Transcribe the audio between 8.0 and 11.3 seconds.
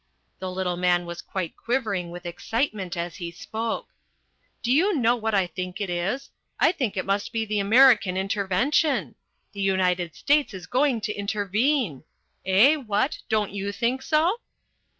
Intervention. The United States is going to